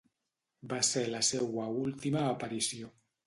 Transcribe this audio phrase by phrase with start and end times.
[0.71, 2.93] Va ser la seua última aparició.